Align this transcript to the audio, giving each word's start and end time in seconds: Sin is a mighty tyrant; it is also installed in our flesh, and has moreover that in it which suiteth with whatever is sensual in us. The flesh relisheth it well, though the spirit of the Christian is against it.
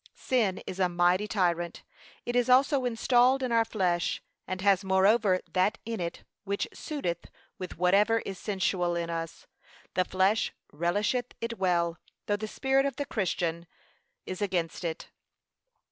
Sin 0.15 0.63
is 0.65 0.79
a 0.79 0.89
mighty 0.89 1.27
tyrant; 1.27 1.83
it 2.25 2.35
is 2.35 2.49
also 2.49 2.85
installed 2.85 3.43
in 3.43 3.51
our 3.51 3.63
flesh, 3.63 4.19
and 4.47 4.59
has 4.61 4.83
moreover 4.83 5.41
that 5.53 5.77
in 5.85 5.99
it 5.99 6.23
which 6.43 6.67
suiteth 6.73 7.25
with 7.59 7.77
whatever 7.77 8.17
is 8.25 8.39
sensual 8.39 8.95
in 8.95 9.11
us. 9.11 9.45
The 9.93 10.03
flesh 10.03 10.53
relisheth 10.73 11.33
it 11.39 11.59
well, 11.59 11.99
though 12.25 12.35
the 12.35 12.47
spirit 12.47 12.87
of 12.87 12.95
the 12.95 13.05
Christian 13.05 13.67
is 14.25 14.41
against 14.41 14.83
it. 14.83 15.11